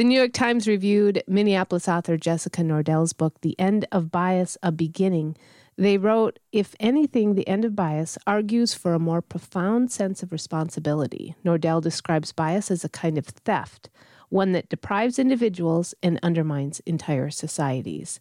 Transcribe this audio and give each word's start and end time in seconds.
The 0.00 0.04
New 0.04 0.16
York 0.16 0.32
Times 0.32 0.66
reviewed 0.66 1.22
Minneapolis 1.26 1.86
author 1.86 2.16
Jessica 2.16 2.62
Nordell's 2.62 3.12
book, 3.12 3.38
The 3.42 3.54
End 3.60 3.86
of 3.92 4.10
Bias 4.10 4.56
A 4.62 4.72
Beginning. 4.72 5.36
They 5.76 5.98
wrote, 5.98 6.38
If 6.52 6.74
anything, 6.80 7.34
The 7.34 7.46
End 7.46 7.66
of 7.66 7.76
Bias 7.76 8.16
argues 8.26 8.72
for 8.72 8.94
a 8.94 8.98
more 8.98 9.20
profound 9.20 9.92
sense 9.92 10.22
of 10.22 10.32
responsibility. 10.32 11.34
Nordell 11.44 11.82
describes 11.82 12.32
bias 12.32 12.70
as 12.70 12.82
a 12.82 12.88
kind 12.88 13.18
of 13.18 13.26
theft, 13.26 13.90
one 14.30 14.52
that 14.52 14.70
deprives 14.70 15.18
individuals 15.18 15.94
and 16.02 16.18
undermines 16.22 16.80
entire 16.86 17.28
societies. 17.28 18.20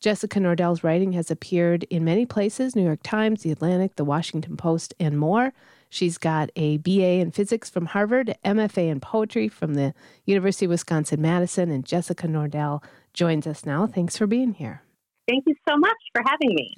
Jessica 0.00 0.40
Nordell's 0.40 0.82
writing 0.82 1.12
has 1.12 1.30
appeared 1.30 1.84
in 1.90 2.06
many 2.06 2.24
places 2.24 2.74
New 2.74 2.84
York 2.84 3.00
Times, 3.02 3.42
The 3.42 3.52
Atlantic, 3.52 3.96
The 3.96 4.04
Washington 4.04 4.56
Post, 4.56 4.94
and 4.98 5.18
more. 5.18 5.52
She's 5.90 6.18
got 6.18 6.50
a 6.56 6.78
BA 6.78 7.20
in 7.20 7.30
physics 7.30 7.70
from 7.70 7.86
Harvard, 7.86 8.36
MFA 8.44 8.88
in 8.88 9.00
poetry 9.00 9.48
from 9.48 9.74
the 9.74 9.94
University 10.26 10.66
of 10.66 10.70
Wisconsin 10.70 11.22
Madison, 11.22 11.70
and 11.70 11.84
Jessica 11.84 12.26
Nordell 12.26 12.82
joins 13.14 13.46
us 13.46 13.64
now. 13.64 13.86
Thanks 13.86 14.16
for 14.16 14.26
being 14.26 14.52
here. 14.52 14.82
Thank 15.26 15.44
you 15.46 15.54
so 15.68 15.76
much 15.76 15.96
for 16.12 16.22
having 16.26 16.54
me. 16.54 16.74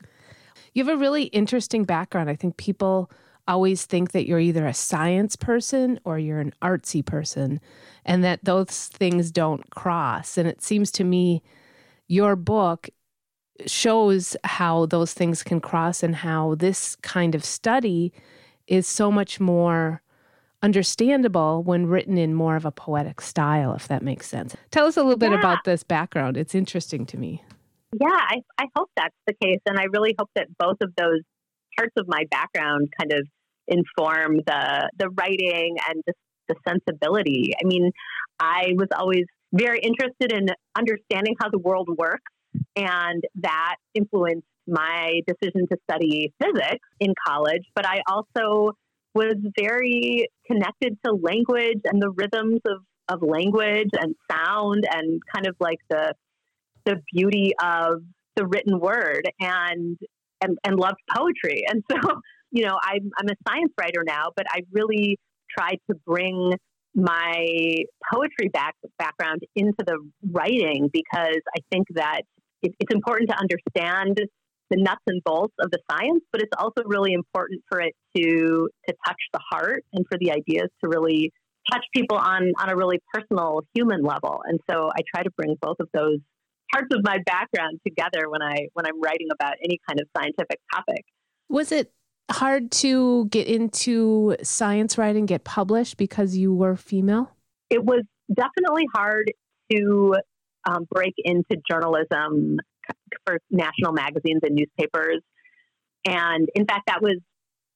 You 0.75 0.85
have 0.85 0.95
a 0.95 1.01
really 1.01 1.25
interesting 1.25 1.85
background. 1.85 2.31
I 2.31 2.37
think 2.37 2.57
people 2.57 3.11
always 3.49 3.85
think 3.85 4.13
that 4.13 4.27
you're 4.29 4.39
either 4.39 4.67
a 4.67 4.75
science 4.75 5.35
person 5.35 5.99
or 6.05 6.19
you're 6.19 6.41
an 6.41 6.55
artsy 6.63 7.05
person, 7.05 7.61
and 8.05 8.23
that 8.23 8.45
those 8.45 8.87
things 8.89 9.33
don't 9.33 9.69
cross. 9.71 10.39
And 10.39 10.49
it 10.49 10.63
seems 10.63 10.93
to 10.93 11.05
me 11.05 11.43
your 12.07 12.37
book 12.37 12.89
shows 13.67 14.37
how 14.45 14.87
those 14.87 15.13
things 15.13 15.43
can 15.43 15.61
cross 15.61 16.03
and 16.03 16.15
how 16.17 16.55
this 16.55 16.97
kind 16.97 17.35
of 17.35 17.45
study 17.45 18.13
is 18.71 18.87
so 18.87 19.11
much 19.11 19.41
more 19.41 20.01
understandable 20.63 21.63
when 21.63 21.87
written 21.87 22.17
in 22.17 22.35
more 22.35 22.57
of 22.57 22.65
a 22.65 22.71
poetic 22.71 23.21
style, 23.21 23.75
if 23.75 23.89
that 23.89 24.03
makes 24.03 24.29
sense. 24.29 24.57
Tell 24.71 24.87
us 24.87 24.97
a 24.97 25.03
little 25.03 25.19
bit 25.19 25.33
about 25.33 25.65
this 25.65 25.83
background. 25.83 26.37
It's 26.37 26.55
interesting 26.55 27.05
to 27.07 27.19
me. 27.19 27.43
Yeah, 28.01 28.09
I, 28.09 28.43
I 28.59 28.67
hope 28.77 28.89
that's 28.97 29.15
the 29.27 29.35
case. 29.35 29.59
And 29.67 29.79
I 29.79 29.85
really 29.85 30.15
hope 30.19 30.31
that 30.37 30.47
both 30.59 30.77
of 30.81 30.95
those 30.97 31.21
parts 31.77 31.93
of 31.97 32.07
my 32.07 32.25
background 32.31 32.89
kind 32.99 33.13
of 33.13 33.27
inform 33.67 34.39
the 34.47 34.91
the 34.99 35.09
writing 35.11 35.77
and 35.89 36.03
just 36.07 36.19
the 36.49 36.55
sensibility. 36.69 37.53
I 37.63 37.67
mean, 37.67 37.91
I 38.39 38.75
was 38.77 38.89
always 38.97 39.25
very 39.53 39.81
interested 39.81 40.33
in 40.33 40.47
understanding 40.77 41.35
how 41.41 41.49
the 41.49 41.59
world 41.59 41.89
works 41.97 42.31
and 42.77 43.25
that 43.37 43.77
influenced 43.95 44.47
my 44.71 45.21
decision 45.27 45.67
to 45.69 45.77
study 45.91 46.33
physics 46.43 46.89
in 47.01 47.13
college. 47.27 47.65
But 47.75 47.87
I 47.87 48.01
also 48.09 48.73
was 49.15 49.35
very 49.59 50.29
connected 50.47 50.97
to 51.05 51.13
language 51.13 51.81
and 51.85 52.01
the 52.01 52.11
rhythms 52.11 52.61
of, 52.67 52.83
of 53.09 53.29
language 53.29 53.91
and 54.01 54.15
sound 54.31 54.85
and 54.91 55.21
kind 55.35 55.47
of 55.47 55.57
like 55.61 55.79
the 55.89 56.15
the 56.87 56.97
beauty 57.13 57.53
of 57.63 58.03
the 58.37 58.47
written 58.47 58.81
word 58.81 59.29
and 59.41 59.99
and, 60.43 60.59
and 60.65 60.79
loved 60.79 61.01
poetry. 61.15 61.65
And 61.69 61.83
so, 61.91 62.21
you 62.51 62.65
know, 62.65 62.79
I'm 62.83 63.11
I'm 63.19 63.29
a 63.29 63.37
science 63.49 63.73
writer 63.79 64.03
now, 64.07 64.29
but 64.35 64.47
I 64.49 64.61
really 64.73 65.19
tried 65.57 65.79
to 65.91 65.97
bring 66.07 66.53
my 66.95 67.77
poetry 68.13 68.49
back, 68.53 68.75
background 68.99 69.43
into 69.55 69.85
the 69.87 69.99
writing 70.33 70.89
because 70.93 71.41
I 71.57 71.61
think 71.71 71.87
that 71.95 72.23
it, 72.63 72.73
it's 72.81 72.93
important 72.93 73.31
to 73.31 73.37
understand 73.37 74.19
the 74.71 74.77
nuts 74.77 75.03
and 75.07 75.23
bolts 75.25 75.55
of 75.61 75.71
the 75.71 75.79
science, 75.91 76.23
but 76.33 76.41
it's 76.43 76.53
also 76.59 76.83
really 76.87 77.13
important 77.13 77.63
for 77.69 77.81
it 77.81 77.93
to 78.17 78.69
to 78.89 78.95
touch 79.07 79.21
the 79.33 79.41
heart 79.51 79.85
and 79.93 80.05
for 80.11 80.19
the 80.19 80.31
ideas 80.31 80.69
to 80.83 80.89
really 80.89 81.33
touch 81.71 81.85
people 81.95 82.17
on 82.17 82.53
on 82.59 82.71
a 82.71 82.77
really 82.77 82.99
personal 83.13 83.63
human 83.75 84.03
level. 84.03 84.41
And 84.45 84.59
so 84.71 84.91
I 84.95 85.01
try 85.13 85.23
to 85.23 85.31
bring 85.37 85.57
both 85.61 85.77
of 85.81 85.89
those 85.93 86.19
parts 86.73 86.89
of 86.93 87.01
my 87.03 87.19
background 87.27 87.81
together 87.87 88.29
when 88.29 88.43
I 88.43 88.69
when 88.75 88.87
I'm 88.87 89.01
writing 89.01 89.29
about 89.33 89.55
any 89.63 89.79
kind 89.89 90.01
of 90.01 90.07
scientific 90.17 90.61
topic. 90.73 91.05
Was 91.49 91.73
it 91.73 91.93
hard 92.31 92.71
to 92.71 93.27
get 93.27 93.49
into 93.49 94.37
science 94.43 94.97
writing, 94.97 95.27
get 95.27 95.45
published 95.45 95.97
because 95.97 96.37
you 96.37 96.55
were 96.55 96.77
female? 96.77 97.31
It 97.71 97.85
was 97.85 98.03
definitely 98.33 98.87
hard 98.95 99.33
to 99.73 100.15
um, 100.69 100.87
break 100.91 101.15
into 101.19 101.57
journalism 101.69 102.59
for 103.27 103.39
national 103.51 103.93
magazines 103.93 104.41
and 104.43 104.55
newspapers. 104.55 105.21
And 106.05 106.49
in 106.55 106.67
fact, 106.67 106.85
that 106.87 107.03
was 107.03 107.17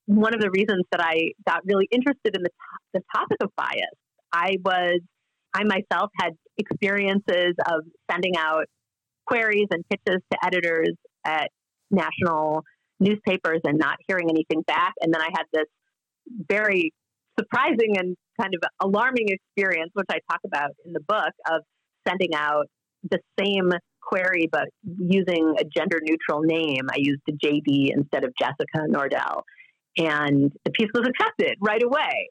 one 0.07 0.35
of 0.35 0.41
the 0.41 0.51
reasons 0.51 0.85
that 0.93 1.01
I 1.01 1.33
got 1.47 1.61
really 1.65 1.89
interested 1.91 2.37
in 2.37 2.43
the, 2.43 2.51
the 2.93 3.01
topic 3.15 3.39
of 3.43 3.51
bias. 3.57 3.97
I 4.33 4.57
was, 4.65 5.01
I 5.55 5.65
myself 5.65 6.11
had 6.21 6.33
experiences 6.59 7.55
of 7.67 7.85
sending 8.11 8.37
out 8.37 8.65
queries 9.27 9.69
and 9.71 9.85
pitches 9.89 10.21
to 10.31 10.39
editors 10.45 10.95
at 11.25 11.51
national 11.91 12.63
newspapers 13.01 13.61
and 13.65 13.79
not 13.79 13.97
hearing 14.07 14.29
anything 14.31 14.63
back. 14.63 14.93
And 15.01 15.13
then 15.13 15.21
I 15.21 15.29
had 15.33 15.45
this 15.53 15.67
very 16.49 16.93
surprising 17.39 17.97
and 17.99 18.17
kind 18.41 18.55
of 18.55 18.63
alarming 18.81 19.29
experience, 19.29 19.91
which 19.95 20.07
I 20.11 20.19
talk 20.31 20.41
about 20.45 20.71
in 20.85 20.93
the 20.93 21.01
book, 21.01 21.33
of 21.51 21.63
sending 22.07 22.35
out 22.35 22.67
the 23.11 23.19
same 23.39 23.71
query 24.07 24.49
but 24.51 24.69
using 24.85 25.55
a 25.59 25.65
gender 25.65 25.99
neutral 26.03 26.43
name. 26.43 26.89
I 26.91 26.97
used 26.99 27.23
JD 27.27 27.91
instead 27.95 28.25
of 28.25 28.33
Jessica 28.39 28.87
Nordell. 28.89 29.43
And 29.97 30.53
the 30.65 30.71
piece 30.73 30.89
was 30.93 31.07
accepted 31.09 31.57
right 31.61 31.83
away. 31.83 32.31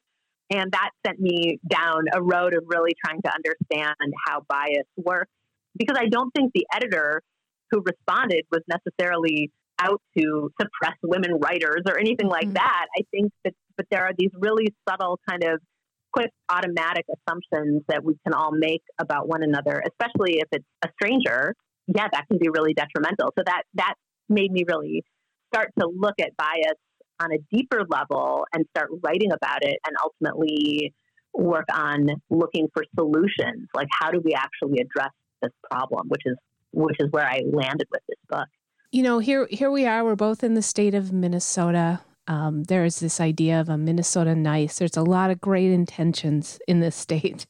And 0.50 0.72
that 0.72 0.90
sent 1.06 1.20
me 1.20 1.60
down 1.68 2.06
a 2.14 2.22
road 2.22 2.54
of 2.54 2.64
really 2.68 2.92
trying 3.04 3.22
to 3.22 3.32
understand 3.34 3.96
how 4.28 4.42
bias 4.50 4.88
works. 4.98 5.32
Because 5.76 5.98
I 6.00 6.08
don't 6.08 6.32
think 6.32 6.52
the 6.54 6.68
editor 6.74 7.22
who 7.72 7.82
responded 7.82 8.46
was 8.52 8.62
necessarily 8.68 9.52
out 9.80 10.02
to 10.18 10.52
suppress 10.62 10.98
women 11.02 11.40
writers 11.40 11.82
or 11.88 12.00
anything 12.00 12.28
like 12.28 12.46
mm-hmm. 12.46 12.54
that. 12.54 12.86
I 12.98 13.02
think 13.12 13.32
that, 13.44 13.54
but 13.76 13.88
there 13.90 14.04
are 14.04 14.14
these 14.18 14.30
really 14.38 14.74
subtle 14.88 15.20
kind 15.28 15.44
of 15.44 15.60
quick 16.14 16.32
automatic 16.50 17.06
assumptions 17.10 17.82
that 17.88 18.04
we 18.04 18.16
can 18.24 18.34
all 18.34 18.52
make 18.52 18.84
about 19.00 19.28
one 19.28 19.44
another, 19.44 19.82
especially 19.86 20.40
if 20.40 20.48
it's 20.52 20.66
a 20.84 20.90
stranger. 21.00 21.56
Yeah, 21.88 22.08
that 22.12 22.26
can 22.30 22.38
be 22.38 22.50
really 22.50 22.74
detrimental. 22.74 23.34
So 23.38 23.44
that 23.46 23.64
that 23.76 23.96
made 24.30 24.52
me 24.52 24.64
really 24.68 25.04
start 25.54 25.72
to 25.80 25.88
look 25.88 26.16
at 26.20 26.36
bias 26.38 26.78
on 27.20 27.32
a 27.34 27.38
deeper 27.52 27.82
level 27.88 28.46
and 28.54 28.66
start 28.76 28.90
writing 29.04 29.32
about 29.32 29.64
it 29.64 29.78
and 29.86 29.96
ultimately 30.04 30.94
work 31.34 31.66
on 31.74 32.08
looking 32.30 32.68
for 32.74 32.84
solutions 32.96 33.68
like 33.74 33.88
how 34.00 34.12
do 34.12 34.22
we 34.24 34.34
actually 34.34 34.80
address 34.80 35.12
this 35.42 35.52
problem 35.70 36.08
which 36.10 36.22
is 36.26 36.36
which 36.72 36.96
is 37.00 37.08
where 37.12 37.26
I 37.26 37.42
landed 37.52 37.88
with 37.92 38.02
this 38.08 38.18
book 38.30 38.48
you 38.94 39.02
know, 39.02 39.18
here 39.18 39.48
here 39.50 39.72
we 39.72 39.88
are. 39.88 40.06
We're 40.06 40.16
both 40.16 40.44
in 40.44 40.54
the 40.54 40.62
state 40.62 40.94
of 40.94 41.12
Minnesota. 41.12 42.02
Um, 42.28 42.64
there 42.64 42.86
is 42.86 43.00
this 43.00 43.20
idea 43.20 43.60
of 43.60 43.70
a 43.70 43.78
Minnesota 43.78 44.36
nice. 44.36 44.80
There's 44.80 44.98
a 44.98 45.04
lot 45.04 45.30
of 45.30 45.42
great 45.42 45.72
intentions 45.72 46.60
in 46.68 46.80
this 46.80 46.96
state, 47.08 47.46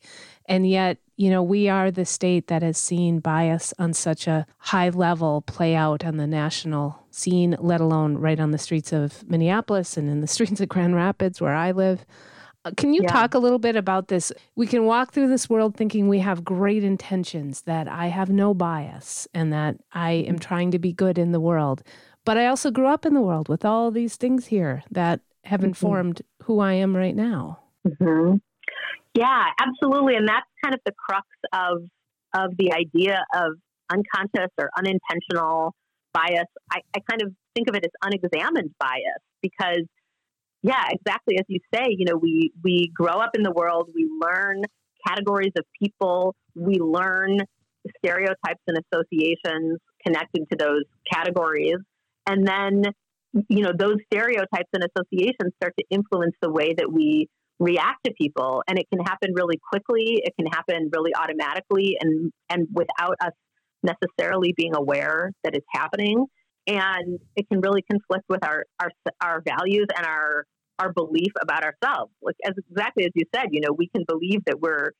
and 0.45 0.67
yet, 0.67 0.97
you 1.16 1.29
know, 1.29 1.44
we 1.44 1.69
are 1.69 1.91
the 1.91 2.06
state 2.06 2.47
that 2.47 2.63
has 2.63 2.78
seen 2.78 3.19
bias 3.19 3.73
on 3.79 3.94
such 3.94 4.28
a 4.28 4.45
high 4.57 4.89
level 4.89 5.41
play 5.41 5.75
out 5.75 6.03
on 6.03 6.17
the 6.17 6.28
national 6.28 7.06
scene, 7.11 7.56
let 7.59 7.79
alone 7.79 8.17
right 8.17 8.39
on 8.39 8.51
the 8.51 8.57
streets 8.57 8.91
of 8.91 9.28
Minneapolis 9.29 9.95
and 9.95 10.09
in 10.09 10.22
the 10.22 10.28
streets 10.35 10.59
of 10.59 10.69
Grand 10.69 10.95
Rapids, 10.95 11.40
where 11.40 11.55
I 11.55 11.72
live. 11.72 12.05
Uh, 12.66 12.72
can 12.78 12.94
you 12.94 13.01
yeah. 13.03 13.09
talk 13.09 13.34
a 13.34 13.40
little 13.40 13.59
bit 13.59 13.75
about 13.75 14.07
this? 14.07 14.31
We 14.55 14.67
can 14.67 14.85
walk 14.85 15.11
through 15.11 15.28
this 15.28 15.50
world 15.50 15.75
thinking 15.75 16.07
we 16.07 16.19
have 16.19 16.45
great 16.45 16.84
intentions, 16.84 17.61
that 17.61 17.88
I 17.88 18.07
have 18.07 18.29
no 18.29 18.53
bias, 18.53 19.28
and 19.34 19.51
that 19.51 19.78
I 19.91 20.11
am 20.11 20.40
trying 20.40 20.72
to 20.72 20.79
be 20.79 20.94
good 20.94 21.17
in 21.17 21.34
the 21.34 21.41
world. 21.41 21.84
But 22.25 22.38
I 22.38 22.47
also 22.47 22.72
grew 22.72 22.88
up 22.88 23.06
in 23.06 23.13
the 23.13 23.22
world 23.22 23.50
with 23.50 23.66
all 23.66 23.91
these 23.91 24.16
things 24.16 24.47
here 24.47 24.84
that 24.91 25.22
have 25.45 25.59
mm-hmm. 25.59 25.67
informed 25.69 26.22
who 26.44 26.59
I 26.59 26.73
am 26.73 26.95
right 26.95 27.16
now. 27.16 27.59
Mm-hmm. 27.88 28.38
Yeah, 29.13 29.45
absolutely, 29.59 30.16
and 30.16 30.28
that's 30.28 30.47
kind 30.63 30.73
of 30.73 30.81
the 30.85 30.94
crux 30.97 31.28
of 31.53 31.84
of 32.34 32.57
the 32.57 32.73
idea 32.73 33.23
of 33.35 33.53
unconscious 33.91 34.49
or 34.58 34.70
unintentional 34.75 35.75
bias. 36.14 36.47
I, 36.72 36.79
I 36.96 36.99
kind 37.08 37.22
of 37.22 37.31
think 37.55 37.70
of 37.70 37.75
it 37.75 37.85
as 37.85 37.91
unexamined 38.02 38.72
bias 38.79 39.22
because 39.41 39.85
yeah, 40.64 40.85
exactly 40.90 41.37
as 41.37 41.46
you 41.47 41.59
say, 41.73 41.87
you 41.90 42.05
know, 42.05 42.16
we 42.16 42.52
we 42.64 42.91
grow 42.96 43.20
up 43.20 43.31
in 43.35 43.43
the 43.43 43.52
world, 43.52 43.90
we 43.93 44.09
learn 44.20 44.64
categories 45.05 45.52
of 45.58 45.66
people, 45.79 46.35
we 46.55 46.79
learn 46.79 47.40
stereotypes 47.97 48.61
and 48.67 48.78
associations 48.78 49.79
connected 50.05 50.46
to 50.52 50.58
those 50.58 50.84
categories, 51.11 51.78
and 52.28 52.47
then 52.47 52.84
you 53.49 53.64
know 53.64 53.72
those 53.78 53.97
stereotypes 54.11 54.70
and 54.73 54.84
associations 54.84 55.53
start 55.55 55.73
to 55.79 55.85
influence 55.90 56.35
the 56.41 56.52
way 56.52 56.73
that 56.73 56.91
we 56.91 57.28
react 57.59 58.03
to 58.05 58.14
people 58.20 58.64
and 58.67 58.78
it 58.78 58.85
can 58.91 59.03
happen 59.03 59.31
really 59.34 59.59
quickly 59.72 60.22
it 60.23 60.34
can 60.37 60.47
happen 60.47 60.90
really 60.93 61.14
automatically 61.16 61.97
and 61.99 62.31
and 62.49 62.67
without 62.73 63.16
us 63.22 63.31
necessarily 63.84 64.53
being 64.55 64.75
aware 64.75 65.31
that 65.43 65.55
it's 65.55 65.66
happening 65.72 66.25
and 66.67 67.20
it 67.35 67.47
can 67.49 67.59
really 67.61 67.84
conflict 67.90 68.25
with 68.29 68.43
our 68.46 68.66
our, 68.79 68.90
our 69.22 69.41
values 69.46 69.87
and 69.96 70.05
our 70.05 70.46
our 70.79 70.91
belief 70.91 71.31
about 71.41 71.64
ourselves. 71.64 72.11
Like 72.22 72.35
as 72.46 72.53
exactly 72.70 73.05
as 73.05 73.11
you 73.16 73.25
said, 73.34 73.47
you 73.52 73.61
know, 73.61 73.72
we 73.72 73.87
can 73.87 74.03
believe 74.08 74.41
that 74.46 74.59
we're, 74.59 74.91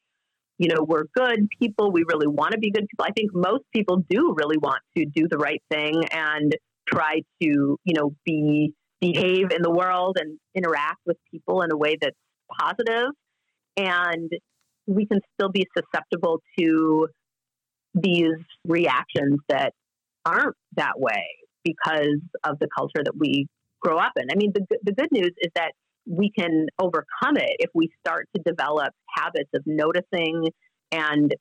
you 0.58 0.68
know, 0.68 0.84
we're 0.84 1.06
good 1.16 1.48
people. 1.60 1.92
We 1.92 2.04
really 2.08 2.28
want 2.28 2.52
to 2.52 2.60
be 2.60 2.72
good 2.72 2.88
people. 2.90 3.06
I 3.06 3.12
think 3.12 3.32
most 3.34 3.64
people 3.74 4.04
do 4.10 4.36
really 4.38 4.58
want 4.58 4.82
to 4.98 5.06
do 5.06 5.28
the 5.28 5.38
right 5.38 5.62
thing 5.72 6.04
and 6.12 6.56
try 6.88 7.22
to, 7.42 7.80
you 7.84 7.94
know, 7.94 8.16
be 8.26 8.74
behave 9.00 9.52
in 9.52 9.62
the 9.62 9.72
world 9.72 10.18
and 10.20 10.40
interact 10.56 11.00
with 11.06 11.18
people 11.30 11.62
in 11.62 11.72
a 11.72 11.78
way 11.78 11.98
that's. 12.02 12.16
And 13.76 14.32
we 14.88 15.06
can 15.06 15.20
still 15.34 15.50
be 15.50 15.66
susceptible 15.78 16.42
to 16.58 17.08
these 17.96 18.36
reactions 18.66 19.40
that 19.50 19.74
aren't 20.26 20.56
that 20.76 21.00
way 21.00 21.26
because 21.64 22.20
of 22.44 22.60
the 22.60 22.68
culture 22.76 23.04
that 23.04 23.16
we 23.18 23.48
grow 23.82 23.98
up 23.98 24.14
in. 24.16 24.28
I 24.32 24.36
mean, 24.36 24.52
the, 24.54 24.66
the 24.84 24.94
good 24.94 25.10
news 25.12 25.32
is 25.42 25.52
that 25.56 25.74
we 26.06 26.32
can 26.38 26.68
overcome 26.80 27.38
it 27.38 27.56
if 27.60 27.70
we 27.74 27.90
start 28.06 28.28
to 28.36 28.42
develop 28.46 28.94
habits 29.10 29.50
of 29.54 29.64
noticing 29.66 30.50
and 30.92 31.34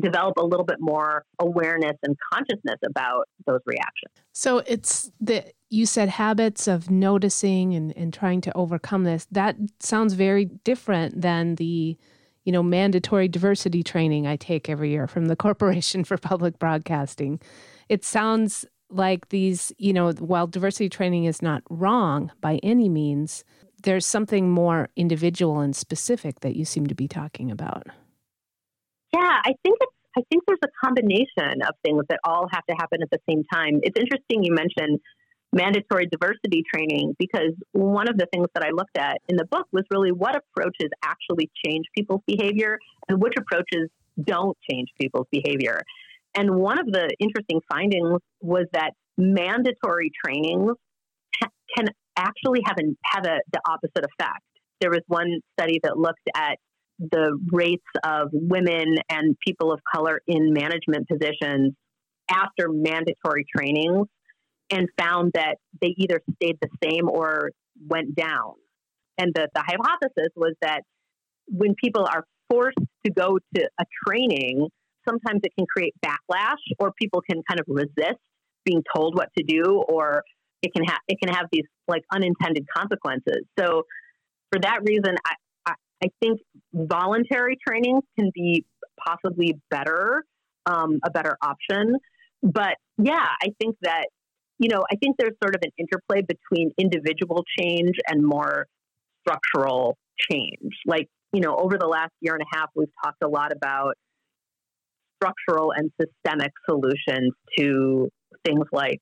develop 0.00 0.36
a 0.36 0.44
little 0.44 0.64
bit 0.64 0.78
more 0.80 1.24
awareness 1.38 1.96
and 2.02 2.16
consciousness 2.32 2.78
about 2.84 3.28
those 3.46 3.60
reactions. 3.66 4.12
So 4.32 4.58
it's 4.66 5.10
the 5.20 5.44
you 5.70 5.86
said 5.86 6.08
habits 6.08 6.66
of 6.66 6.90
noticing 6.90 7.74
and, 7.74 7.96
and 7.96 8.12
trying 8.12 8.40
to 8.42 8.56
overcome 8.56 9.04
this. 9.04 9.26
That 9.30 9.56
sounds 9.80 10.14
very 10.14 10.46
different 10.46 11.20
than 11.20 11.56
the 11.56 11.96
you 12.44 12.52
know 12.52 12.62
mandatory 12.62 13.28
diversity 13.28 13.82
training 13.82 14.26
I 14.26 14.36
take 14.36 14.68
every 14.68 14.90
year 14.90 15.06
from 15.06 15.26
the 15.26 15.36
Corporation 15.48 16.04
for 16.04 16.16
Public 16.16 16.58
Broadcasting. 16.58 17.40
It 17.88 18.04
sounds 18.04 18.66
like 18.90 19.28
these, 19.28 19.72
you 19.78 19.92
know, 19.92 20.12
while 20.12 20.46
diversity 20.46 20.88
training 20.88 21.24
is 21.24 21.42
not 21.42 21.62
wrong 21.68 22.32
by 22.40 22.58
any 22.62 22.88
means, 22.88 23.44
there's 23.82 24.06
something 24.06 24.50
more 24.50 24.88
individual 24.96 25.60
and 25.60 25.76
specific 25.76 26.40
that 26.40 26.56
you 26.56 26.64
seem 26.64 26.86
to 26.86 26.94
be 26.94 27.06
talking 27.06 27.50
about. 27.50 27.86
Yeah, 29.14 29.40
I 29.44 29.54
think 29.62 29.78
it's 29.80 29.92
I 30.16 30.22
think 30.30 30.42
there's 30.46 30.58
a 30.64 30.84
combination 30.84 31.62
of 31.62 31.74
things 31.84 32.02
that 32.08 32.18
all 32.24 32.48
have 32.50 32.64
to 32.66 32.74
happen 32.74 33.02
at 33.02 33.10
the 33.10 33.20
same 33.28 33.44
time. 33.52 33.78
It's 33.82 33.98
interesting 33.98 34.42
you 34.42 34.52
mentioned 34.52 34.98
mandatory 35.52 36.06
diversity 36.06 36.64
training 36.74 37.14
because 37.18 37.52
one 37.72 38.08
of 38.08 38.18
the 38.18 38.26
things 38.32 38.46
that 38.54 38.64
I 38.64 38.70
looked 38.70 38.98
at 38.98 39.18
in 39.28 39.36
the 39.36 39.44
book 39.44 39.66
was 39.72 39.84
really 39.90 40.10
what 40.10 40.34
approaches 40.34 40.90
actually 41.04 41.50
change 41.64 41.86
people's 41.96 42.22
behavior 42.26 42.78
and 43.08 43.20
which 43.20 43.34
approaches 43.38 43.88
don't 44.22 44.56
change 44.68 44.88
people's 45.00 45.26
behavior. 45.30 45.82
And 46.34 46.56
one 46.56 46.78
of 46.78 46.86
the 46.86 47.08
interesting 47.20 47.60
findings 47.70 48.20
was 48.40 48.66
that 48.72 48.92
mandatory 49.16 50.10
trainings 50.24 50.72
can 51.76 51.86
actually 52.16 52.60
have, 52.66 52.76
an, 52.78 52.96
have 53.04 53.24
a, 53.24 53.38
the 53.52 53.60
opposite 53.68 54.04
effect. 54.04 54.42
There 54.80 54.90
was 54.90 55.00
one 55.06 55.40
study 55.58 55.80
that 55.82 55.96
looked 55.96 56.28
at 56.36 56.58
the 56.98 57.38
rates 57.52 57.86
of 58.04 58.28
women 58.32 58.96
and 59.08 59.36
people 59.46 59.72
of 59.72 59.80
color 59.92 60.20
in 60.26 60.52
management 60.52 61.08
positions 61.08 61.74
after 62.30 62.68
mandatory 62.68 63.46
trainings 63.56 64.06
and 64.70 64.88
found 64.98 65.32
that 65.34 65.56
they 65.80 65.94
either 65.96 66.20
stayed 66.36 66.58
the 66.60 66.68
same 66.82 67.08
or 67.08 67.50
went 67.86 68.14
down. 68.14 68.54
And 69.16 69.32
the, 69.34 69.48
the 69.54 69.62
hypothesis 69.66 70.32
was 70.36 70.54
that 70.60 70.82
when 71.46 71.74
people 71.82 72.04
are 72.04 72.24
forced 72.50 72.78
to 73.04 73.12
go 73.12 73.38
to 73.54 73.68
a 73.80 73.84
training, 74.06 74.68
sometimes 75.08 75.40
it 75.44 75.52
can 75.56 75.66
create 75.66 75.94
backlash 76.04 76.56
or 76.78 76.92
people 77.00 77.22
can 77.28 77.42
kind 77.48 77.60
of 77.60 77.66
resist 77.68 78.20
being 78.64 78.82
told 78.94 79.14
what 79.16 79.28
to 79.36 79.44
do 79.44 79.82
or 79.88 80.22
it 80.62 80.72
can 80.74 80.84
have 80.84 80.98
it 81.06 81.18
can 81.22 81.32
have 81.32 81.46
these 81.52 81.64
like 81.86 82.02
unintended 82.12 82.66
consequences. 82.76 83.44
So 83.58 83.84
for 84.52 84.60
that 84.60 84.80
reason 84.82 85.16
I, 85.24 85.34
I 86.02 86.08
think 86.20 86.40
voluntary 86.72 87.56
trainings 87.66 88.04
can 88.18 88.30
be 88.34 88.64
possibly 89.04 89.58
better, 89.70 90.24
um, 90.66 90.98
a 91.04 91.10
better 91.10 91.36
option. 91.42 91.96
But 92.42 92.76
yeah, 92.98 93.26
I 93.42 93.48
think 93.60 93.76
that 93.82 94.06
you 94.58 94.68
know, 94.68 94.84
I 94.90 94.96
think 94.96 95.16
there's 95.18 95.34
sort 95.42 95.54
of 95.54 95.62
an 95.62 95.70
interplay 95.78 96.22
between 96.22 96.72
individual 96.78 97.44
change 97.58 97.94
and 98.08 98.24
more 98.24 98.66
structural 99.20 99.96
change. 100.30 100.72
Like, 100.84 101.08
you 101.32 101.40
know, 101.40 101.56
over 101.56 101.78
the 101.78 101.86
last 101.86 102.10
year 102.20 102.34
and 102.34 102.42
a 102.42 102.56
half, 102.56 102.68
we've 102.74 102.88
talked 103.04 103.22
a 103.22 103.28
lot 103.28 103.52
about 103.52 103.94
structural 105.16 105.72
and 105.72 105.90
systemic 106.00 106.52
solutions 106.68 107.32
to 107.58 108.08
things 108.44 108.64
like 108.72 109.00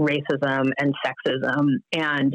racism 0.00 0.70
and 0.78 0.94
sexism. 1.04 1.68
And 1.92 2.34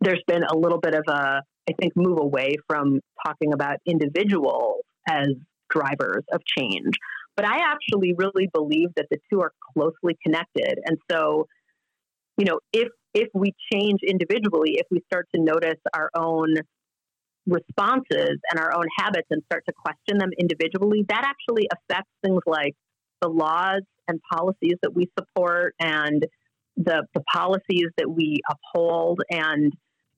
there's 0.00 0.22
been 0.26 0.42
a 0.44 0.56
little 0.56 0.78
bit 0.78 0.94
of 0.94 1.04
a, 1.08 1.40
I 1.68 1.72
think, 1.80 1.94
move 1.96 2.18
away 2.18 2.56
from 2.68 3.00
talking 3.26 3.52
about 3.52 3.78
individuals 3.86 4.82
as 5.08 5.28
drivers 5.70 6.24
of 6.32 6.40
change. 6.58 6.94
But 7.36 7.44
I 7.44 7.58
actually 7.58 8.14
really 8.16 8.48
believe 8.52 8.88
that 8.96 9.06
the 9.10 9.18
two 9.30 9.40
are 9.40 9.52
closely 9.74 10.16
connected. 10.24 10.78
And 10.84 10.96
so, 11.10 11.46
you 12.38 12.44
know, 12.44 12.60
if 12.72 12.88
if 13.14 13.28
we 13.34 13.54
change 13.72 14.00
individually, 14.06 14.76
if 14.76 14.86
we 14.90 15.00
start 15.10 15.26
to 15.34 15.40
notice 15.40 15.80
our 15.94 16.10
own 16.14 16.56
responses 17.46 18.38
and 18.50 18.60
our 18.60 18.74
own 18.74 18.86
habits 18.98 19.28
and 19.30 19.42
start 19.44 19.64
to 19.66 19.72
question 19.74 20.18
them 20.18 20.30
individually, 20.38 21.04
that 21.08 21.24
actually 21.24 21.68
affects 21.72 22.10
things 22.22 22.40
like 22.46 22.74
the 23.22 23.28
laws 23.28 23.82
and 24.08 24.20
policies 24.30 24.74
that 24.82 24.94
we 24.94 25.10
support 25.18 25.74
and 25.80 26.26
the, 26.76 27.06
the 27.14 27.22
policies 27.32 27.88
that 27.96 28.10
we 28.10 28.40
uphold 28.50 29.20
and 29.30 29.72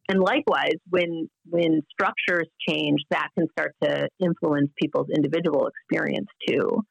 and 0.08 0.20
likewise 0.20 0.76
when 0.88 1.28
when 1.48 1.82
structures 1.90 2.48
change 2.68 3.00
that 3.10 3.28
can 3.36 3.46
start 3.52 3.74
to 3.82 4.08
influence 4.20 4.70
people's 4.80 5.08
individual 5.14 5.68
experience 5.68 6.28
too 6.46 6.82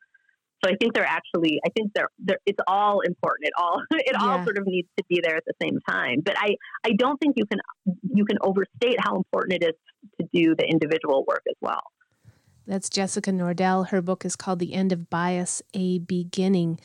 so 0.63 0.71
I 0.71 0.75
think 0.79 0.93
they're 0.93 1.05
actually, 1.05 1.59
I 1.65 1.69
think 1.69 1.91
they're, 1.93 2.09
they're 2.17 2.39
it's 2.45 2.59
all 2.67 3.01
important. 3.01 3.47
It 3.47 3.53
all, 3.57 3.81
it 3.91 4.05
yeah. 4.11 4.19
all 4.19 4.43
sort 4.43 4.57
of 4.57 4.65
needs 4.65 4.87
to 4.97 5.03
be 5.07 5.21
there 5.23 5.35
at 5.35 5.43
the 5.45 5.53
same 5.61 5.79
time. 5.87 6.21
But 6.25 6.35
I, 6.37 6.55
I 6.83 6.91
don't 6.97 7.17
think 7.19 7.35
you 7.37 7.45
can, 7.45 7.59
you 8.01 8.25
can 8.25 8.37
overstate 8.41 8.97
how 8.99 9.15
important 9.15 9.61
it 9.61 9.67
is 9.67 9.75
to 10.19 10.27
do 10.33 10.55
the 10.55 10.65
individual 10.65 11.25
work 11.27 11.43
as 11.47 11.55
well. 11.61 11.83
That's 12.65 12.89
Jessica 12.89 13.31
Nordell. 13.31 13.89
Her 13.89 14.01
book 14.01 14.25
is 14.25 14.35
called 14.35 14.59
The 14.59 14.73
End 14.73 14.91
of 14.91 15.09
Bias, 15.09 15.61
A 15.73 15.99
Beginning 15.99 16.79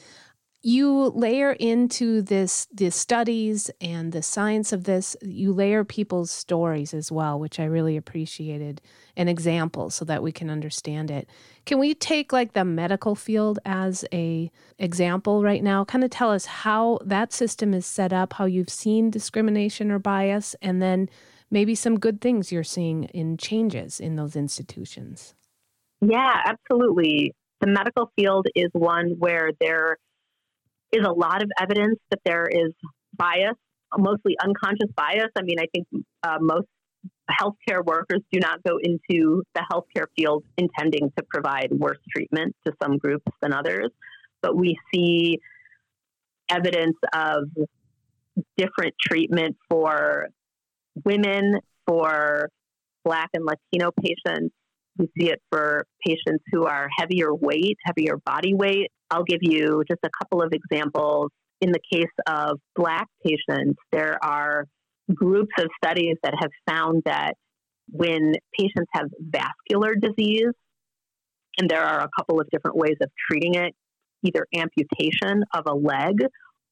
you 0.63 1.09
layer 1.15 1.53
into 1.53 2.23
this 2.23 2.69
the 2.73 2.91
studies 2.91 3.71
and 3.81 4.13
the 4.13 4.23
science 4.23 4.73
of 4.73 4.85
this 4.85 5.17
you 5.21 5.53
layer 5.53 5.85
people's 5.85 6.31
stories 6.31 6.95
as 6.95 7.11
well 7.11 7.39
which 7.39 7.59
i 7.59 7.65
really 7.65 7.97
appreciated 7.97 8.81
an 9.17 9.29
example 9.29 9.91
so 9.91 10.05
that 10.05 10.23
we 10.23 10.33
can 10.33 10.49
understand 10.49 11.11
it. 11.11 11.29
Can 11.67 11.79
we 11.79 11.95
take 11.95 12.33
like 12.33 12.53
the 12.53 12.65
medical 12.65 13.15
field 13.15 13.59
as 13.65 14.05
a 14.13 14.51
example 14.79 15.43
right 15.43 15.63
now? 15.63 15.85
Kind 15.85 16.05
of 16.05 16.11
tell 16.11 16.31
us 16.31 16.47
how 16.47 16.99
that 17.05 17.33
system 17.33 17.75
is 17.75 17.87
set 17.87 18.13
up 18.13 18.35
how 18.35 18.47
you've 18.47 18.71
seen 18.71 19.11
discrimination 19.11 19.91
or 19.91 19.99
bias 19.99 20.57
and 20.63 20.81
then 20.81 21.09
maybe 21.51 21.75
some 21.75 21.99
good 21.99 22.21
things 22.21 22.51
you're 22.51 22.65
seeing 22.65 23.05
in 23.05 23.37
changes 23.37 24.01
in 24.01 24.17
those 24.17 24.37
institutions. 24.37 25.35
Yeah 26.01 26.41
absolutely. 26.47 27.35
The 27.61 27.67
medical 27.69 28.11
field 28.17 28.47
is 28.55 28.71
one 28.73 29.15
where 29.19 29.51
there 29.61 29.99
is 30.93 31.05
a 31.07 31.13
lot 31.13 31.43
of 31.43 31.51
evidence 31.59 31.99
that 32.11 32.21
there 32.25 32.47
is 32.47 32.73
bias, 33.15 33.57
mostly 33.97 34.37
unconscious 34.43 34.91
bias. 34.97 35.31
I 35.37 35.43
mean, 35.43 35.59
I 35.59 35.67
think 35.73 35.87
uh, 36.23 36.39
most 36.41 36.67
healthcare 37.31 37.85
workers 37.85 38.21
do 38.33 38.41
not 38.41 38.63
go 38.63 38.79
into 38.83 39.43
the 39.55 39.65
healthcare 39.71 40.07
field 40.17 40.45
intending 40.57 41.11
to 41.17 41.25
provide 41.31 41.69
worse 41.73 41.99
treatment 42.15 42.55
to 42.67 42.73
some 42.83 42.99
groups 42.99 43.27
than 43.41 43.53
others, 43.53 43.91
but 44.43 44.57
we 44.57 44.77
see 44.93 45.39
evidence 46.49 46.97
of 47.15 47.45
different 48.57 48.95
treatment 49.01 49.57
for 49.69 50.29
women, 51.05 51.59
for 51.87 52.49
Black 53.05 53.31
and 53.35 53.45
Latino 53.45 53.91
patients. 54.01 54.55
We 54.99 55.09
see 55.19 55.31
it 55.31 55.41
for 55.51 55.87
patients 56.07 56.45
who 56.53 56.67
are 56.67 56.89
heavier 56.99 57.35
weight, 57.35 57.79
heavier 57.85 58.17
body 58.25 58.55
weight, 58.55 58.91
I'll 59.13 59.25
give 59.25 59.41
you 59.43 59.85
just 59.89 60.01
a 60.05 60.11
couple 60.19 60.43
of 60.43 60.53
examples. 60.53 61.31
In 61.61 61.71
the 61.71 61.81
case 61.93 62.11
of 62.27 62.59
Black 62.75 63.07
patients, 63.25 63.79
there 63.93 64.19
are 64.25 64.65
groups 65.15 65.53
of 65.59 65.69
studies 65.85 66.17
that 66.23 66.35
have 66.41 66.51
found 66.67 67.03
that 67.05 67.35
when 67.89 68.33
patients 68.59 68.89
have 68.95 69.09
vascular 69.21 69.95
disease, 69.95 70.53
and 71.59 71.69
there 71.69 71.83
are 71.83 72.01
a 72.01 72.09
couple 72.19 72.41
of 72.41 72.49
different 72.51 72.77
ways 72.77 72.97
of 73.03 73.11
treating 73.31 73.55
it, 73.55 73.75
either 74.25 74.47
amputation 74.55 75.45
of 75.55 75.65
a 75.67 75.75
leg 75.75 76.25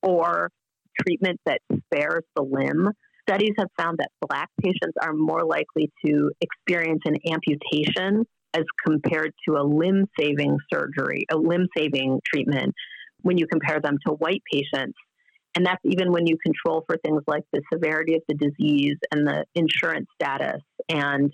or 0.03 0.50
treatment 0.99 1.39
that 1.45 1.61
spares 1.85 2.25
the 2.35 2.43
limb. 2.43 2.89
Studies 3.29 3.55
have 3.59 3.69
found 3.79 3.99
that 3.99 4.11
Black 4.29 4.49
patients 4.61 4.95
are 5.03 5.12
more 5.12 5.45
likely 5.45 5.91
to 6.05 6.31
experience 6.41 7.03
an 7.05 7.17
amputation 7.31 8.25
as 8.55 8.65
compared 8.85 9.33
to 9.49 9.57
a 9.57 9.62
limb 9.62 10.07
saving 10.19 10.59
surgery, 10.73 11.25
a 11.31 11.37
limb 11.37 11.69
saving 11.77 12.21
treatment, 12.25 12.75
when 13.23 13.39
you 13.39 13.47
compare 13.47 13.81
them 13.81 13.97
to 14.07 14.15
white 14.15 14.43
patients. 14.50 14.99
And 15.55 15.67
that's 15.67 15.81
even 15.85 16.12
when 16.12 16.27
you 16.27 16.37
control 16.45 16.85
for 16.87 16.97
things 17.05 17.23
like 17.27 17.45
the 17.53 17.61
severity 17.73 18.15
of 18.15 18.23
the 18.29 18.35
disease 18.35 18.97
and 19.11 19.27
the 19.27 19.45
insurance 19.55 20.07
status 20.21 20.62
and 20.89 21.33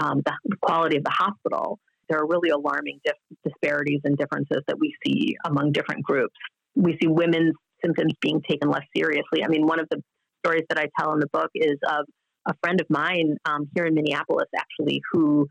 um, 0.00 0.22
the 0.24 0.56
quality 0.60 0.96
of 0.96 1.04
the 1.04 1.10
hospital. 1.10 1.78
there 2.08 2.18
are 2.18 2.26
really 2.26 2.50
alarming 2.50 3.00
dif- 3.04 3.14
disparities 3.44 4.00
and 4.04 4.16
differences 4.18 4.62
that 4.66 4.78
we 4.78 4.94
see 5.04 5.36
among 5.46 5.72
different 5.72 6.02
groups. 6.02 6.34
We 6.74 6.98
see 7.00 7.08
women's 7.08 7.54
symptoms 7.82 8.12
being 8.20 8.42
taken 8.48 8.68
less 8.68 8.84
seriously. 8.94 9.42
I 9.44 9.48
mean, 9.48 9.66
one 9.66 9.80
of 9.80 9.88
the 9.90 10.02
stories 10.44 10.64
that 10.68 10.78
I 10.78 10.86
tell 10.98 11.12
in 11.12 11.20
the 11.20 11.28
book 11.32 11.50
is 11.54 11.78
of 11.88 12.06
a 12.46 12.54
friend 12.62 12.80
of 12.80 12.86
mine 12.90 13.36
um, 13.46 13.68
here 13.74 13.86
in 13.86 13.94
Minneapolis, 13.94 14.48
actually, 14.56 15.00
who 15.12 15.46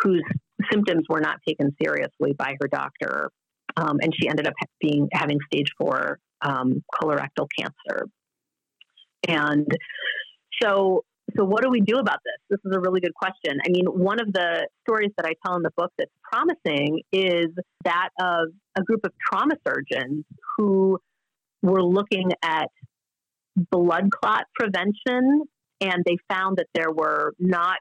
whose 0.00 0.22
symptoms 0.70 1.04
were 1.08 1.20
not 1.20 1.36
taken 1.46 1.70
seriously 1.82 2.32
by 2.36 2.56
her 2.60 2.68
doctor, 2.68 3.30
um, 3.76 3.98
and 4.00 4.12
she 4.18 4.28
ended 4.28 4.46
up 4.46 4.54
being 4.80 5.08
having 5.12 5.38
stage 5.46 5.68
four 5.78 6.18
um, 6.40 6.82
colorectal 7.00 7.46
cancer. 7.56 8.06
And 9.28 9.66
so, 10.60 11.04
so 11.36 11.44
what 11.44 11.62
do 11.62 11.70
we 11.70 11.80
do 11.80 11.98
about 11.98 12.18
this? 12.24 12.34
This 12.50 12.58
is 12.64 12.76
a 12.76 12.80
really 12.80 13.00
good 13.00 13.14
question. 13.14 13.60
I 13.64 13.70
mean, 13.70 13.86
one 13.86 14.20
of 14.20 14.32
the 14.32 14.66
stories 14.84 15.10
that 15.16 15.26
I 15.26 15.34
tell 15.46 15.56
in 15.56 15.62
the 15.62 15.70
book 15.76 15.92
that's 15.96 16.10
promising 16.22 17.02
is 17.12 17.46
that 17.84 18.08
of 18.20 18.48
a 18.76 18.82
group 18.82 19.00
of 19.04 19.12
trauma 19.24 19.54
surgeons 19.66 20.24
who 20.56 20.98
were 21.62 21.82
looking 21.84 22.32
at 22.42 22.68
blood 23.56 24.10
clot 24.10 24.44
prevention, 24.54 25.44
and 25.80 26.04
they 26.06 26.16
found 26.28 26.58
that 26.58 26.66
there 26.74 26.90
were 26.90 27.34
not 27.38 27.78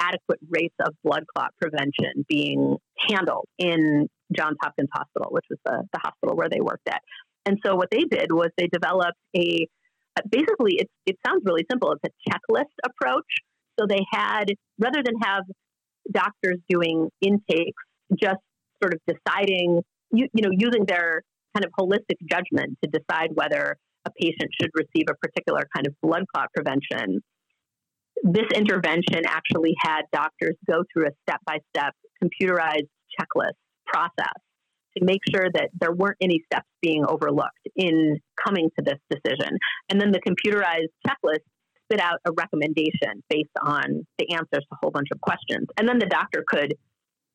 adequate 0.00 0.40
rates 0.48 0.74
of 0.80 0.94
blood 1.04 1.24
clot 1.34 1.52
prevention 1.60 2.24
being 2.28 2.76
handled 3.08 3.46
in 3.58 4.08
Johns 4.34 4.56
Hopkins 4.62 4.88
Hospital, 4.92 5.28
which 5.30 5.44
was 5.50 5.58
the, 5.64 5.82
the 5.92 5.98
hospital 6.02 6.36
where 6.36 6.48
they 6.48 6.60
worked 6.60 6.88
at. 6.88 7.02
And 7.46 7.58
so 7.64 7.74
what 7.74 7.88
they 7.90 8.04
did 8.04 8.32
was 8.32 8.48
they 8.56 8.68
developed 8.68 9.18
a 9.36 9.66
uh, 10.16 10.22
basically 10.28 10.76
it, 10.78 10.88
it 11.06 11.16
sounds 11.26 11.42
really 11.44 11.64
simple. 11.70 11.92
It's 11.92 12.02
a 12.04 12.30
checklist 12.30 12.72
approach. 12.84 13.26
So 13.78 13.86
they 13.86 14.04
had 14.10 14.52
rather 14.78 15.02
than 15.04 15.14
have 15.22 15.44
doctors 16.10 16.58
doing 16.68 17.08
intakes, 17.20 17.82
just 18.12 18.40
sort 18.82 18.94
of 18.94 19.00
deciding 19.06 19.82
you, 20.12 20.28
you 20.32 20.42
know 20.42 20.50
using 20.52 20.84
their 20.86 21.22
kind 21.54 21.64
of 21.64 21.72
holistic 21.78 22.16
judgment 22.28 22.78
to 22.84 22.90
decide 22.90 23.30
whether 23.34 23.76
a 24.06 24.10
patient 24.20 24.50
should 24.60 24.70
receive 24.74 25.06
a 25.10 25.14
particular 25.14 25.62
kind 25.74 25.86
of 25.86 25.94
blood 26.02 26.24
clot 26.34 26.48
prevention. 26.54 27.20
This 28.22 28.46
intervention 28.54 29.22
actually 29.26 29.74
had 29.78 30.02
doctors 30.12 30.56
go 30.68 30.84
through 30.92 31.06
a 31.06 31.10
step 31.22 31.40
by 31.46 31.58
step 31.74 31.94
computerized 32.22 32.88
checklist 33.18 33.56
process 33.86 34.34
to 34.96 35.04
make 35.04 35.20
sure 35.34 35.46
that 35.54 35.70
there 35.80 35.92
weren't 35.92 36.16
any 36.20 36.42
steps 36.52 36.66
being 36.82 37.04
overlooked 37.06 37.68
in 37.76 38.18
coming 38.44 38.68
to 38.78 38.84
this 38.84 38.98
decision. 39.08 39.56
And 39.88 40.00
then 40.00 40.12
the 40.12 40.20
computerized 40.20 40.90
checklist 41.06 41.44
spit 41.84 42.00
out 42.00 42.18
a 42.24 42.32
recommendation 42.32 43.22
based 43.28 43.50
on 43.62 44.06
the 44.18 44.32
answers 44.32 44.64
to 44.64 44.72
a 44.72 44.76
whole 44.80 44.90
bunch 44.90 45.08
of 45.12 45.20
questions. 45.20 45.66
And 45.78 45.88
then 45.88 45.98
the 45.98 46.06
doctor 46.06 46.44
could 46.46 46.74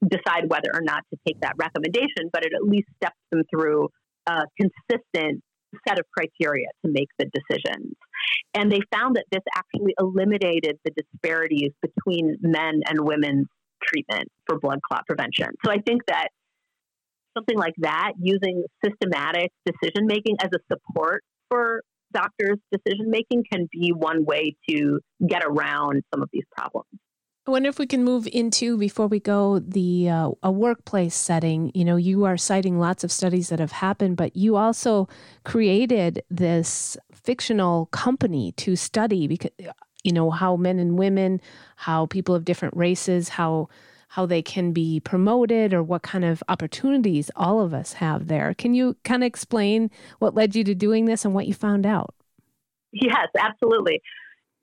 decide 0.07 0.43
whether 0.47 0.69
or 0.73 0.81
not 0.81 1.03
to 1.11 1.19
take 1.25 1.39
that 1.41 1.53
recommendation, 1.57 2.29
but 2.31 2.45
it 2.45 2.51
at 2.53 2.63
least 2.63 2.87
steps 2.97 3.17
them 3.31 3.43
through 3.49 3.89
a 4.27 4.43
consistent 4.59 5.41
set 5.87 5.99
of 5.99 6.05
criteria 6.15 6.67
to 6.85 6.91
make 6.91 7.09
the 7.19 7.25
decisions. 7.25 7.93
And 8.53 8.71
they 8.71 8.81
found 8.93 9.15
that 9.15 9.25
this 9.31 9.43
actually 9.55 9.93
eliminated 9.99 10.77
the 10.83 10.91
disparities 10.91 11.71
between 11.81 12.37
men 12.41 12.81
and 12.87 13.01
women's 13.01 13.47
treatment 13.83 14.29
for 14.47 14.59
blood 14.59 14.79
clot 14.87 15.05
prevention. 15.07 15.47
So 15.63 15.71
I 15.71 15.77
think 15.85 16.01
that 16.07 16.29
something 17.37 17.57
like 17.57 17.73
that, 17.79 18.13
using 18.19 18.63
systematic 18.83 19.51
decision 19.65 20.07
making 20.07 20.37
as 20.41 20.49
a 20.55 20.59
support 20.71 21.23
for 21.49 21.81
doctors' 22.13 22.59
decision 22.71 23.09
making, 23.09 23.43
can 23.51 23.67
be 23.71 23.91
one 23.91 24.25
way 24.25 24.55
to 24.69 24.99
get 25.27 25.43
around 25.43 26.03
some 26.13 26.23
of 26.23 26.29
these 26.31 26.45
problems. 26.55 26.87
I 27.47 27.51
wonder 27.51 27.69
if 27.69 27.77
we 27.77 27.85
can 27.85 28.03
move 28.03 28.27
into 28.33 28.75
before 28.75 29.05
we 29.05 29.19
go 29.19 29.59
the 29.59 30.09
uh, 30.09 30.31
a 30.41 30.51
workplace 30.51 31.13
setting. 31.13 31.71
You 31.75 31.85
know, 31.85 31.95
you 31.95 32.23
are 32.25 32.37
citing 32.37 32.79
lots 32.79 33.03
of 33.03 33.11
studies 33.11 33.49
that 33.49 33.59
have 33.59 33.71
happened, 33.71 34.17
but 34.17 34.35
you 34.35 34.55
also 34.55 35.07
created 35.43 36.23
this 36.31 36.97
fictional 37.13 37.85
company 37.87 38.51
to 38.53 38.75
study 38.75 39.27
because 39.27 39.51
you 40.03 40.11
know 40.11 40.31
how 40.31 40.55
men 40.55 40.79
and 40.79 40.97
women, 40.97 41.39
how 41.75 42.07
people 42.07 42.33
of 42.33 42.45
different 42.45 42.75
races, 42.75 43.29
how 43.29 43.69
how 44.07 44.25
they 44.25 44.41
can 44.41 44.71
be 44.71 44.99
promoted 44.99 45.71
or 45.71 45.83
what 45.83 46.01
kind 46.01 46.25
of 46.25 46.41
opportunities 46.49 47.29
all 47.35 47.61
of 47.61 47.75
us 47.75 47.93
have 47.93 48.27
there. 48.27 48.55
Can 48.55 48.73
you 48.73 48.95
kind 49.03 49.23
of 49.23 49.27
explain 49.27 49.91
what 50.17 50.33
led 50.33 50.55
you 50.55 50.63
to 50.63 50.73
doing 50.73 51.05
this 51.05 51.25
and 51.25 51.33
what 51.35 51.47
you 51.47 51.53
found 51.53 51.85
out? 51.85 52.15
Yes, 52.91 53.27
absolutely. 53.37 54.01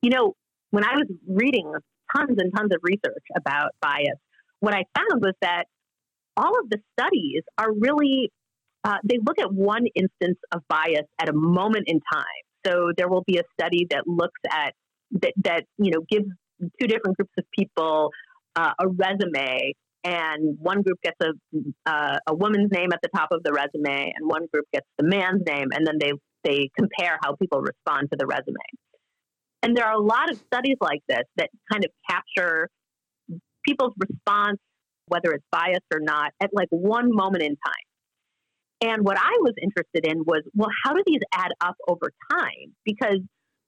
You 0.00 0.10
know, 0.10 0.34
when 0.70 0.84
I 0.84 0.94
was 0.96 1.06
reading 1.28 1.72
tons 2.14 2.36
and 2.38 2.52
tons 2.54 2.72
of 2.72 2.80
research 2.82 3.24
about 3.36 3.70
bias, 3.80 4.18
what 4.60 4.74
I 4.74 4.84
found 4.96 5.22
was 5.22 5.34
that 5.42 5.64
all 6.36 6.58
of 6.58 6.70
the 6.70 6.78
studies 6.98 7.42
are 7.58 7.72
really, 7.72 8.30
uh, 8.84 8.98
they 9.04 9.18
look 9.26 9.38
at 9.38 9.52
one 9.52 9.86
instance 9.94 10.38
of 10.52 10.62
bias 10.68 11.06
at 11.20 11.28
a 11.28 11.32
moment 11.32 11.84
in 11.86 12.00
time. 12.12 12.24
So 12.66 12.92
there 12.96 13.08
will 13.08 13.24
be 13.26 13.38
a 13.38 13.42
study 13.58 13.86
that 13.90 14.06
looks 14.06 14.40
at, 14.50 14.74
that, 15.22 15.32
that 15.44 15.64
you 15.78 15.90
know, 15.90 16.00
gives 16.08 16.26
two 16.80 16.86
different 16.86 17.16
groups 17.16 17.32
of 17.38 17.44
people 17.58 18.10
uh, 18.56 18.72
a 18.78 18.88
resume, 18.88 19.74
and 20.04 20.58
one 20.58 20.82
group 20.82 20.98
gets 21.02 21.16
a 21.22 21.30
uh, 21.88 22.18
a 22.26 22.34
woman's 22.34 22.70
name 22.70 22.92
at 22.92 23.00
the 23.02 23.08
top 23.14 23.28
of 23.30 23.42
the 23.42 23.52
resume, 23.52 24.12
and 24.14 24.28
one 24.28 24.46
group 24.52 24.66
gets 24.72 24.86
the 24.98 25.04
man's 25.04 25.42
name, 25.46 25.68
and 25.72 25.86
then 25.86 25.96
they 25.98 26.12
they 26.44 26.70
compare 26.76 27.18
how 27.22 27.34
people 27.36 27.60
respond 27.60 28.10
to 28.10 28.16
the 28.18 28.26
resume. 28.26 28.56
And 29.62 29.76
there 29.76 29.86
are 29.86 29.94
a 29.94 30.00
lot 30.02 30.30
of 30.30 30.36
studies 30.38 30.76
like 30.80 31.00
this 31.08 31.22
that 31.36 31.50
kind 31.70 31.84
of 31.84 31.90
capture 32.08 32.68
people's 33.64 33.94
response, 33.96 34.58
whether 35.06 35.32
it's 35.32 35.44
biased 35.52 35.86
or 35.92 36.00
not, 36.00 36.32
at 36.40 36.50
like 36.52 36.68
one 36.70 37.14
moment 37.14 37.42
in 37.42 37.50
time. 37.50 38.90
And 38.92 39.04
what 39.04 39.16
I 39.16 39.36
was 39.40 39.54
interested 39.62 40.04
in 40.04 40.24
was, 40.24 40.42
well, 40.54 40.70
how 40.84 40.92
do 40.92 41.02
these 41.06 41.20
add 41.32 41.52
up 41.60 41.76
over 41.86 42.10
time? 42.32 42.74
Because 42.84 43.18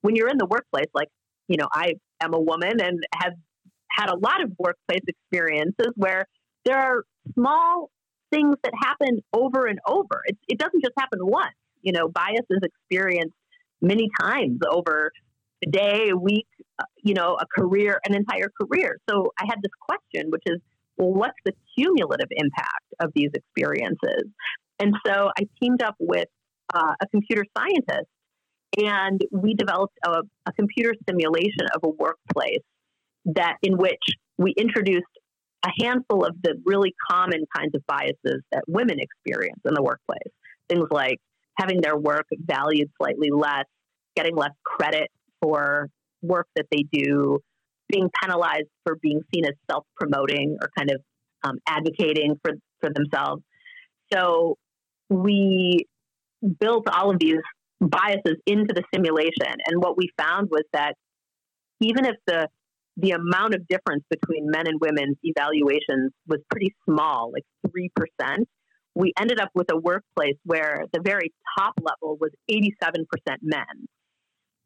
when 0.00 0.16
you're 0.16 0.28
in 0.28 0.38
the 0.38 0.46
workplace, 0.46 0.88
like, 0.92 1.08
you 1.46 1.56
know, 1.56 1.68
I 1.72 1.94
am 2.20 2.34
a 2.34 2.40
woman 2.40 2.80
and 2.80 2.98
have 3.14 3.34
had 3.90 4.10
a 4.10 4.16
lot 4.16 4.42
of 4.42 4.50
workplace 4.58 5.02
experiences 5.06 5.92
where 5.94 6.26
there 6.64 6.78
are 6.78 7.04
small 7.34 7.90
things 8.32 8.56
that 8.64 8.72
happen 8.82 9.20
over 9.32 9.66
and 9.66 9.78
over. 9.86 10.22
It, 10.26 10.36
it 10.48 10.58
doesn't 10.58 10.82
just 10.82 10.94
happen 10.98 11.20
once. 11.22 11.54
You 11.82 11.92
know, 11.92 12.08
bias 12.08 12.46
is 12.50 12.60
experienced 12.62 13.36
many 13.80 14.08
times 14.20 14.58
over 14.68 15.12
a 15.66 15.70
day, 15.70 16.10
a 16.10 16.16
week, 16.16 16.46
uh, 16.78 16.84
you 17.02 17.14
know, 17.14 17.36
a 17.40 17.46
career, 17.46 18.00
an 18.06 18.14
entire 18.14 18.50
career. 18.60 18.98
So 19.08 19.32
I 19.38 19.44
had 19.46 19.60
this 19.62 19.72
question, 19.80 20.30
which 20.30 20.42
is, 20.46 20.60
well, 20.96 21.12
what's 21.12 21.38
the 21.44 21.52
cumulative 21.76 22.28
impact 22.30 22.84
of 23.00 23.10
these 23.14 23.30
experiences? 23.34 24.24
And 24.78 24.94
so 25.06 25.30
I 25.38 25.46
teamed 25.60 25.82
up 25.82 25.96
with 25.98 26.28
uh, 26.72 26.94
a 27.00 27.06
computer 27.08 27.44
scientist 27.56 28.08
and 28.76 29.20
we 29.30 29.54
developed 29.54 29.96
a, 30.04 30.22
a 30.46 30.52
computer 30.52 30.94
simulation 31.08 31.66
of 31.74 31.82
a 31.84 31.88
workplace 31.88 32.64
that 33.26 33.56
in 33.62 33.76
which 33.76 34.02
we 34.36 34.52
introduced 34.56 35.04
a 35.64 35.70
handful 35.82 36.24
of 36.24 36.34
the 36.42 36.54
really 36.64 36.94
common 37.10 37.44
kinds 37.56 37.74
of 37.74 37.82
biases 37.86 38.42
that 38.52 38.62
women 38.66 38.98
experience 38.98 39.60
in 39.64 39.74
the 39.74 39.82
workplace. 39.82 40.32
Things 40.68 40.86
like 40.90 41.18
having 41.56 41.80
their 41.80 41.96
work 41.96 42.26
valued 42.38 42.90
slightly 43.00 43.30
less, 43.30 43.64
getting 44.16 44.36
less 44.36 44.50
credit 44.64 45.10
for 45.42 45.88
work 46.22 46.46
that 46.56 46.66
they 46.70 46.84
do, 46.92 47.38
being 47.88 48.10
penalized 48.22 48.68
for 48.84 48.96
being 49.02 49.20
seen 49.34 49.44
as 49.44 49.52
self 49.70 49.84
promoting 49.96 50.56
or 50.60 50.68
kind 50.76 50.90
of 50.90 51.00
um, 51.44 51.58
advocating 51.68 52.38
for, 52.42 52.54
for 52.80 52.90
themselves. 52.92 53.42
So 54.12 54.56
we 55.10 55.86
built 56.60 56.88
all 56.88 57.10
of 57.10 57.18
these 57.18 57.40
biases 57.80 58.36
into 58.46 58.74
the 58.74 58.82
simulation. 58.94 59.54
And 59.66 59.82
what 59.82 59.96
we 59.96 60.08
found 60.18 60.48
was 60.50 60.64
that 60.72 60.94
even 61.80 62.06
if 62.06 62.16
the 62.26 62.48
the 62.96 63.10
amount 63.10 63.54
of 63.54 63.66
difference 63.66 64.04
between 64.08 64.48
men 64.48 64.68
and 64.68 64.80
women's 64.80 65.16
evaluations 65.22 66.12
was 66.28 66.40
pretty 66.50 66.74
small, 66.88 67.32
like 67.32 67.42
3%. 67.66 68.44
We 68.94 69.12
ended 69.18 69.40
up 69.40 69.50
with 69.54 69.66
a 69.72 69.76
workplace 69.76 70.36
where 70.44 70.84
the 70.92 71.00
very 71.04 71.32
top 71.58 71.74
level 71.80 72.16
was 72.20 72.30
87% 72.48 73.04
men. 73.42 73.64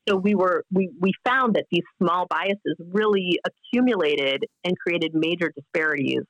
So 0.09 0.17
we 0.17 0.35
were 0.35 0.65
we, 0.73 0.91
we 1.01 1.13
found 1.25 1.55
that 1.57 1.67
these 1.71 1.83
small 2.01 2.27
biases 2.29 2.77
really 2.79 3.39
accumulated 3.45 4.45
and 4.65 4.79
created 4.79 5.13
major 5.15 5.53
disparities 5.55 6.23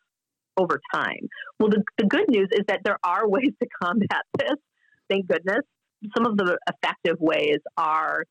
over 0.57 0.81
time. 0.93 1.29
Well, 1.61 1.71
the, 1.71 1.85
the 1.97 2.07
good 2.07 2.29
news 2.29 2.49
is 2.53 2.65
that 2.67 2.81
there 2.85 2.99
are 3.05 3.29
ways 3.29 3.53
to 3.63 3.69
combat 3.83 4.23
this. 4.37 4.57
Thank 5.09 5.29
goodness. 5.29 5.61
Some 6.17 6.27
of 6.27 6.37
the 6.37 6.59
effective 6.69 7.17
ways 7.21 7.59
are 7.77 8.25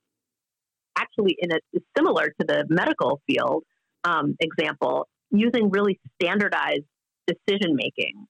actually 0.97 1.37
in 1.39 1.51
a 1.51 1.59
similar 1.95 2.33
to 2.39 2.45
the 2.45 2.65
medical 2.69 3.21
field 3.27 3.63
um, 4.03 4.35
example, 4.39 5.07
using 5.31 5.69
really 5.69 5.99
standardized 6.21 6.85
decision 7.27 7.75
making. 7.75 8.25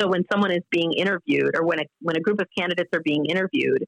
So 0.00 0.08
when 0.08 0.24
someone 0.30 0.50
is 0.50 0.62
being 0.70 0.92
interviewed, 0.92 1.56
or 1.56 1.64
when 1.64 1.80
a 1.80 1.84
when 2.00 2.16
a 2.16 2.20
group 2.20 2.40
of 2.40 2.46
candidates 2.56 2.90
are 2.92 3.00
being 3.02 3.24
interviewed, 3.26 3.86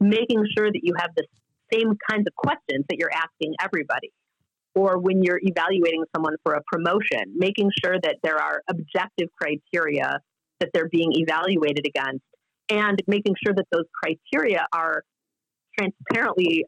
making 0.00 0.44
sure 0.56 0.70
that 0.70 0.80
you 0.82 0.92
have 0.98 1.10
the 1.16 1.24
same 1.72 1.92
kinds 2.10 2.26
of 2.26 2.34
questions 2.36 2.84
that 2.88 2.98
you're 2.98 3.12
asking 3.12 3.54
everybody. 3.60 4.10
or 4.74 4.98
when 4.98 5.22
you're 5.22 5.40
evaluating 5.42 6.04
someone 6.14 6.36
for 6.44 6.54
a 6.54 6.60
promotion, 6.70 7.24
making 7.34 7.68
sure 7.82 7.96
that 8.00 8.16
there 8.22 8.38
are 8.38 8.62
objective 8.68 9.28
criteria 9.40 10.20
that 10.60 10.70
they're 10.72 10.88
being 10.88 11.10
evaluated 11.14 11.84
against 11.86 12.22
and 12.68 13.02
making 13.06 13.34
sure 13.44 13.54
that 13.54 13.66
those 13.72 13.84
criteria 14.02 14.66
are 14.72 15.02
transparently 15.78 16.64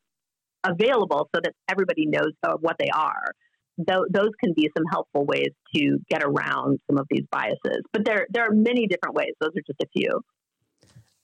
available 0.64 1.28
so 1.34 1.40
that 1.42 1.52
everybody 1.68 2.06
knows 2.06 2.32
what 2.60 2.76
they 2.78 2.88
are. 2.92 3.32
Those 3.78 4.30
can 4.42 4.52
be 4.54 4.70
some 4.76 4.84
helpful 4.90 5.24
ways 5.24 5.50
to 5.74 5.98
get 6.08 6.22
around 6.22 6.80
some 6.88 6.98
of 6.98 7.06
these 7.10 7.24
biases. 7.30 7.82
But 7.92 8.04
there, 8.04 8.26
there 8.30 8.44
are 8.44 8.52
many 8.52 8.86
different 8.86 9.14
ways. 9.14 9.32
Those 9.40 9.50
are 9.50 9.62
just 9.66 9.80
a 9.82 9.86
few. 9.96 10.20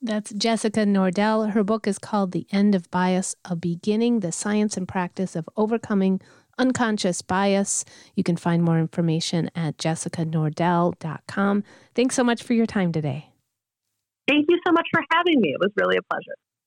That's 0.03 0.33
Jessica 0.33 0.81
Nordell. 0.81 1.53
Her 1.53 1.65
book 1.65 1.87
is 1.87 1.99
called 1.99 2.33
The 2.33 2.47
End 2.53 2.75
of 2.75 2.91
Bias 2.91 3.35
A 3.45 3.57
Beginning, 3.57 4.21
the 4.21 4.31
Science 4.31 4.76
and 4.76 4.87
Practice 4.87 5.35
of 5.35 5.49
Overcoming 5.57 6.21
Unconscious 6.59 7.23
Bias. 7.23 7.85
You 8.15 8.23
can 8.23 8.37
find 8.37 8.62
more 8.62 8.79
information 8.79 9.50
at 9.55 9.79
jessicanordell.com. 9.79 11.65
Thanks 11.95 12.15
so 12.15 12.25
much 12.25 12.43
for 12.43 12.53
your 12.53 12.67
time 12.67 12.93
today. 12.93 13.31
Thank 14.29 14.47
you 14.49 14.59
so 14.67 14.73
much 14.73 14.87
for 14.93 15.03
having 15.12 15.41
me. 15.41 15.50
It 15.50 15.61
was 15.61 15.71
really 15.76 15.97
a 15.97 16.03
pleasure. 16.03 16.35